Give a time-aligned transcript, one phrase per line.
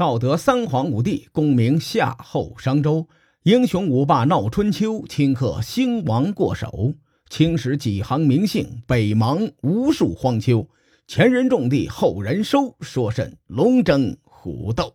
[0.00, 3.06] 道德三皇五帝，功名夏后商周；
[3.42, 6.94] 英雄五霸闹春秋，顷刻兴亡过手。
[7.28, 10.66] 青史几行名姓，北邙无数荒丘。
[11.06, 14.94] 前人种地，后人收，说甚龙争虎斗？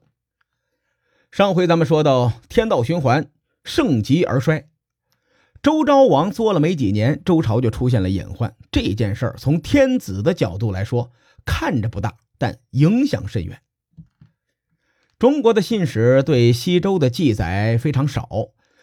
[1.32, 3.30] 上回咱们说到天道循环，
[3.64, 4.68] 盛极而衰。
[5.62, 8.56] 周昭王做了没几年，周朝就出现了隐患。
[8.72, 11.12] 这件事儿从天子的角度来说，
[11.46, 13.62] 看着不大，但影响深远。
[15.18, 18.28] 中国的信史对西周的记载非常少，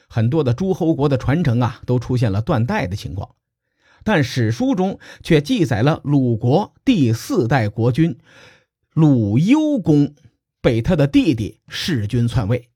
[0.09, 3.35] 很多的诸侯国的传承啊，都出现了断代的情况。
[4.05, 8.19] 但史书中却记载了鲁国第四代国君
[8.93, 10.15] 鲁幽公
[10.61, 12.71] 被他的弟弟弑君篡位。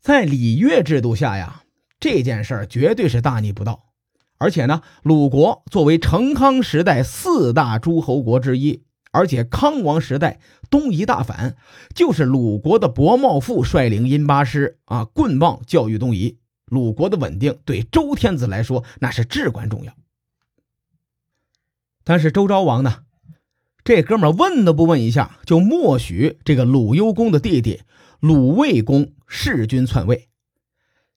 [0.00, 1.64] 在礼乐制度下呀。
[2.02, 3.90] 这件事儿绝对是大逆不道，
[4.38, 11.56] 而且呢，鲁国作为成康时代四大诸侯国之一，而且康王时代东夷大反，
[11.94, 19.92] 就是鲁国的伯茂父率领殷八师啊，棍棒教育东夷，鲁国的稳定对周天子来说那是至关重要。
[22.04, 23.04] 但是周昭王呢，
[23.84, 27.82] 这哥们问都不问一下，就默许这个鲁幽公的弟弟
[28.20, 30.28] 鲁卫公弑君篡位。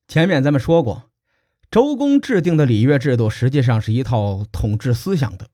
[0.07, 1.09] 前面咱们说过，
[1.72, 5.47] 周公制定的礼乐制度实际上是一套统治思想的，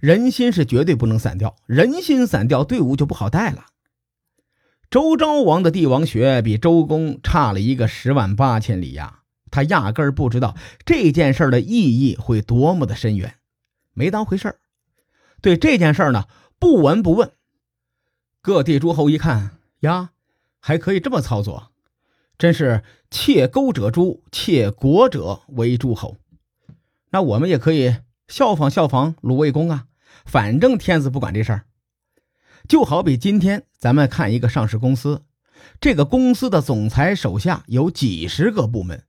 [0.00, 3.66] 人心是绝对不能散掉，人心散掉，队伍就不好带了。
[4.88, 13.34] 周昭王的帝王学比周公差了一个十万八千里呀，他压根儿不知道这件事的意义会多么的深远，
[13.94, 14.58] 没当回事儿，
[15.40, 16.26] 对这件事呢
[16.58, 17.32] 不闻不问。
[18.40, 20.10] 各地诸侯一看呀，
[20.60, 21.72] 还可以这么操作。
[22.38, 26.18] 真是窃钩者诛，窃国者为诸侯。
[27.10, 27.96] 那我们也可以
[28.28, 29.86] 效仿效仿鲁卫公啊，
[30.24, 31.66] 反正天子不管这事儿。
[32.68, 35.22] 就好比今天咱们看一个上市公司，
[35.80, 39.04] 这个公司的总裁手下有几十个部门，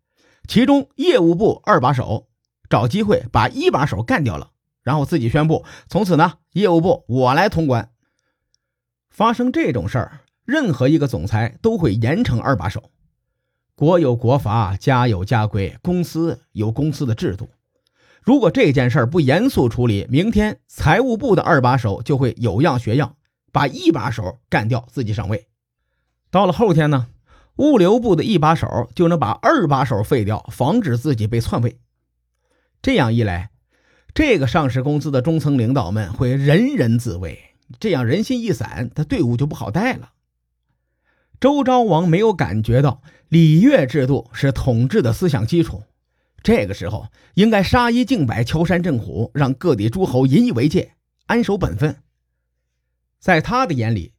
[0.47, 2.27] 其中业务部二把手
[2.69, 4.51] 找机会把一把手干掉了，
[4.83, 7.91] 然后自己宣布从此呢，业务部我来统管。
[9.09, 12.91] 发生这种事儿，任何一个总裁都会严惩二把手。
[13.73, 17.49] 国有国法，家有家规，公司有公司的制度。
[18.27, 23.15] 如果这件事儿不严肃处理，明天财务部的二把手就会有样学样，
[23.53, 25.47] 把一把手干掉，自己上位。
[26.29, 27.07] 到了后天呢，
[27.55, 31.79] 物流部的一把手就能把二把手废掉，防止自己被篡位。
[32.81, 33.51] 这样一来，
[34.13, 40.09] 这个上市公司的中层领导们会人人自危，这样人心一散，他队伍就不好带了。
[41.39, 45.83] 周昭王没有感觉到礼乐制度是统治的思想基础，
[46.43, 50.93] 这个时候应该杀一儆百，敲山震虎，让各地诸侯引以为戒，
[51.25, 51.97] 安守本分。
[53.19, 54.13] 在他的眼里，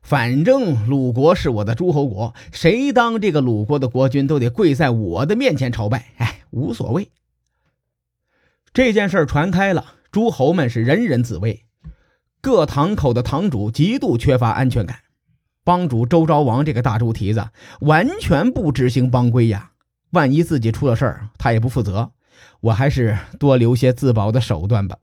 [0.00, 7.10] 反正鲁国是我的诸侯国，谁当这个鲁国的国君都得跪在我的面前朝拜，哎，无所谓。
[8.72, 11.64] 这件事传开了，诸侯们是人人自危，
[12.40, 15.00] 各堂口的堂主极度缺乏安全感。
[15.64, 17.48] 帮主周昭王这个大猪蹄子
[17.80, 19.72] 完全不执行帮规呀！
[20.14, 22.12] 万一自己出了事儿，他也不负责。
[22.60, 24.96] 我还是多留些自保的手段吧。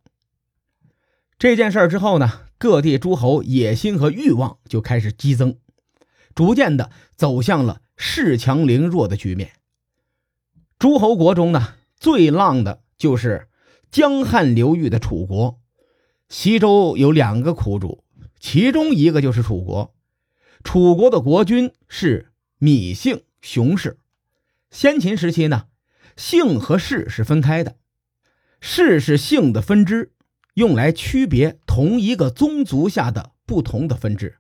[1.38, 5.58] 这件事儿之后呢，各地诸侯野心和欲望就开始激增，
[6.34, 9.54] 逐渐的走向了恃强凌弱的局面。
[10.80, 13.48] 诸侯国中呢，最浪的就是
[13.92, 15.60] 江汉流域的楚国。
[16.30, 18.04] 西周有两个苦主，
[18.40, 19.94] 其中一个就是楚国。
[20.64, 23.98] 楚国的国君是芈姓熊氏。
[24.72, 25.68] 先秦时期呢，
[26.16, 27.76] 姓和氏是分开的，
[28.62, 30.14] 氏是姓的分支，
[30.54, 34.38] 用来区别同一个宗族下的不同的分支。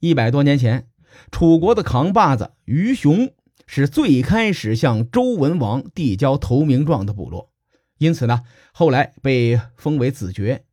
[0.00, 0.88] 一百多年前，
[1.30, 3.30] 楚国的扛把子于熊
[3.66, 7.52] 是最开始向周文王递交投名状的部落，
[7.98, 10.64] 因此呢，后来被封为子爵。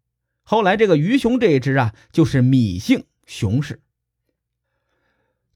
[0.44, 3.82] 后来这个于熊这一支啊，就是芈姓熊氏。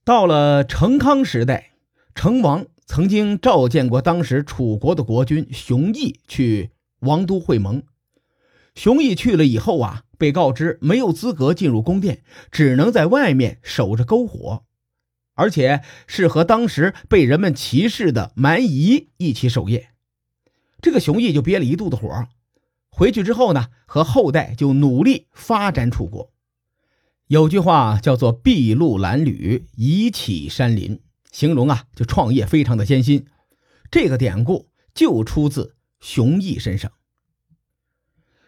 [0.03, 1.71] 到了成康时代，
[2.15, 6.71] 成王曾经召见过当时楚国的国君熊毅去
[7.01, 7.83] 王都会盟。
[8.73, 14.63] 熊毅去了以后啊，被告知没有资格进入宫殿，只能在外面守着篝火，
[15.35, 19.89] 而且是和当时被人们歧视的蛮夷一起守夜。
[20.81, 22.27] 这个熊毅就憋了一肚子火，
[22.89, 26.31] 回去之后呢，和后代就努力发展楚国。
[27.27, 30.99] 有句话叫做“筚路蓝缕，以启山林”，
[31.31, 33.25] 形容啊，就创业非常的艰辛。
[33.91, 36.91] 这个典故就出自熊毅身上。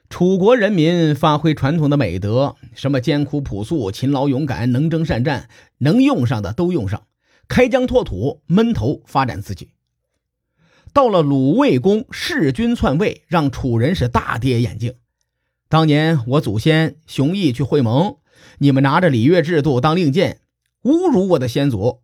[0.10, 7.08] 楚国人民发挥传统的美德，什么艰苦朴素、勤劳勇敢、能征善战，能用上的都用上，
[7.48, 9.70] 开疆拓土，闷头发展自己。
[10.92, 14.96] 到了鲁卫公弑君篡位，让楚人是大跌眼镜。
[15.70, 18.18] 当年我祖先熊毅去会盟，
[18.58, 20.42] 你们拿着礼乐制度当令箭，
[20.84, 22.02] 侮辱我的先祖。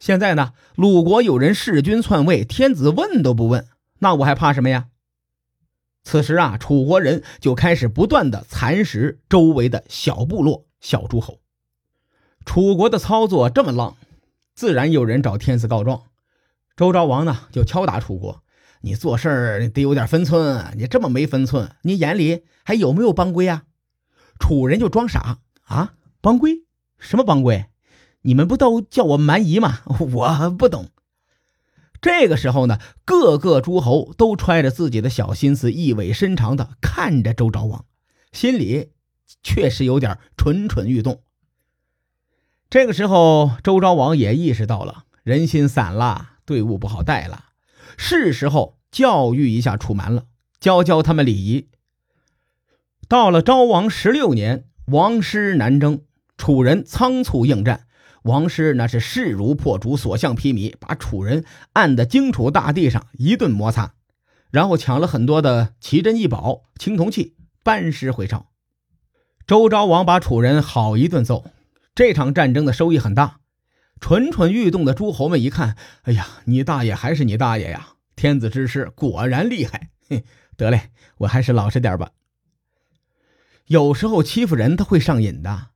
[0.00, 3.68] 现在呢，鲁国有人弑君篡位，天子问都不问，
[3.98, 4.86] 那我还怕什么呀？
[6.02, 11.40] 此时啊，楚国人就开始不断的蚕食周围的小部落、小诸侯。
[12.46, 13.98] 楚国的操作这么浪，
[14.54, 16.04] 自然有人找天子告状。
[16.74, 18.42] 周昭王呢，就敲打楚国
[18.80, 23.64] ：“你做事儿得有点分寸，你这么没分寸，你眼里还有没有帮规啊？”
[24.40, 25.92] 楚人就装傻啊，
[26.22, 26.64] 帮规？
[26.98, 27.66] 什么帮规？
[28.22, 29.80] 你们不都叫我蛮夷吗？
[30.12, 30.90] 我不懂。
[32.00, 37.84] 这个时候呢，各个诸侯都揣着自己的小心思，意味深长的看着周昭王，
[38.32, 38.92] 心里
[39.42, 41.22] 确实有点蠢蠢欲动。
[42.70, 47.46] 这个时候，周昭王也意识到了人心散了，队伍不好带了，
[47.98, 50.24] 是时候教育一下楚蛮了，
[50.58, 51.68] 教教他们礼仪。
[53.08, 56.02] 到了昭王十六年，王师南征，
[56.38, 57.88] 楚人仓促应战。
[58.24, 63.94] 王师那是势如破竹，所向披靡，把楚人按在荆楚大地上一顿摩擦，
[64.50, 68.48] 然后抢了很多的奇珍异宝、青铜器，班师回朝。
[69.46, 71.50] 周昭王把楚人好一顿揍。
[71.94, 73.40] 这场战争的收益很大，
[74.00, 77.94] 蠢蠢欲动的诸侯们一看，哎呀，你大爷还是你大爷呀！
[78.16, 80.24] 天子之师果然厉害，嘿，
[80.58, 82.10] 得嘞，我还是老实点吧。
[83.66, 85.68] 有时候欺负人他会上瘾的。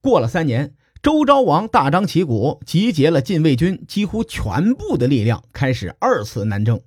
[0.00, 0.74] 过了三年。
[1.02, 6.80] 周昭王大张旗鼓，集结了禁卫军几乎全部的力量，开始二次南征。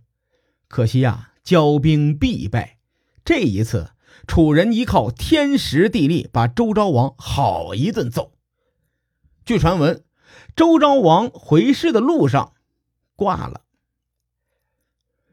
[0.68, 2.78] 可惜呀，骄兵必败。
[3.24, 3.92] 这一次，
[4.28, 8.34] 楚人依靠天时地利，把周昭王好一顿揍。
[9.46, 10.04] 据传闻，
[10.56, 12.54] 周昭王回师的路上
[13.16, 13.62] 挂了。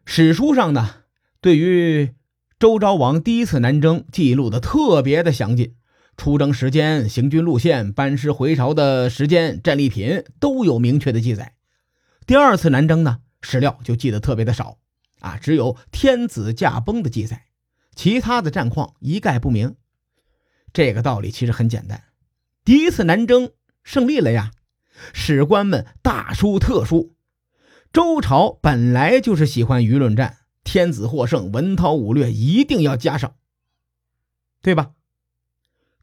[0.04, 0.96] 史书上呢，
[1.40, 2.14] 对于
[2.60, 5.74] 周昭王第一次南征记录的特别的详尽。
[6.16, 11.54] 出征时间、行军路线、班师回朝的时间、战利品都有明确的记载。
[12.26, 14.78] 第二次南征呢，史料就记得特别的少
[15.20, 17.46] 啊，只有天子驾崩的记载，
[17.94, 19.76] 其他的战况一概不明。
[20.72, 22.02] 这个道理其实很简单，
[22.64, 23.50] 第一次南征
[23.84, 24.50] 胜利了呀，
[25.12, 27.14] 史官们大书特书，
[27.92, 33.36] 周朝本来就是喜欢舆论战，天子获胜，文韬武略一定要加上，
[34.60, 34.90] 对吧？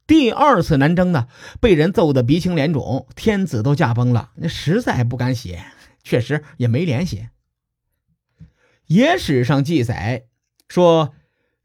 [0.06, 1.28] 第二次南征呢，
[1.60, 5.64] 被人揍得鼻青脸肿，天子都驾崩了，那实在不敢写，
[6.02, 7.30] 确实也没脸写。
[8.86, 10.24] 野史上记载
[10.68, 11.14] 说，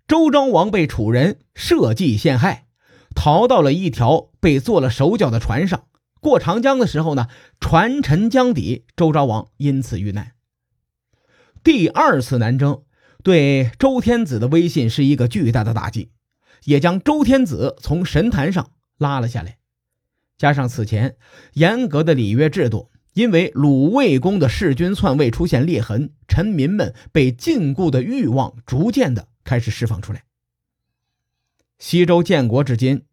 [0.07, 2.67] 周昭王被楚人设计陷害，
[3.13, 5.83] 逃到了一条被做了手脚的船上，
[6.21, 7.27] 过长江的时候呢，
[7.59, 10.31] 船沉江底，周昭王因此遇难。
[11.61, 12.83] 第二次南征
[13.21, 16.11] 对周天子的威信是一个巨大的打击。
[16.65, 19.57] 也将周天子从神坛上拉了下来，
[20.37, 21.15] 加上此前
[21.53, 30.23] 严格的礼乐制度，因为鲁卫公的弑君篡位出现裂痕，臣民们被禁锢的欲望逐渐的开始释放出来。
[31.77, 33.05] 西周建国至今，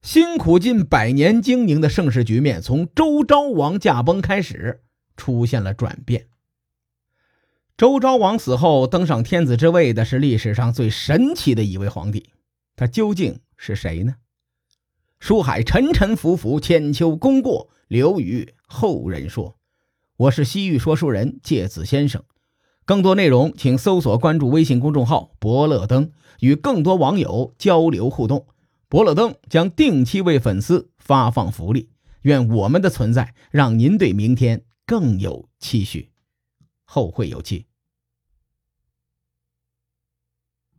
[0.00, 4.82] 辛苦近百年经营的盛世局面，从周昭王驾崩开始
[5.16, 6.26] 出现了转变。
[7.76, 12.30] 周昭王死后登上天子之位的是历史上最神奇的一位皇帝。
[12.76, 14.14] 他究竟是谁呢？
[15.20, 19.56] 书海沉沉浮浮，千秋功过留与后人说。
[20.16, 22.24] 我是西域说书人介子先生。
[22.84, 26.10] 更多内容请搜索关注微信公众号“伯乐灯”，
[26.40, 28.46] 与更多网友交流互动。
[28.88, 31.90] 伯乐灯将定期为粉丝发放福利。
[32.22, 36.10] 愿我们的存在让您对明天更有期许。
[36.84, 37.66] 后会有期。